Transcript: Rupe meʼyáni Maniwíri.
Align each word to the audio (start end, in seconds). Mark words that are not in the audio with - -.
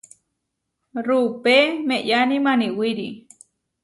Rupe 1.07 1.57
meʼyáni 1.87 2.37
Maniwíri. 2.45 3.09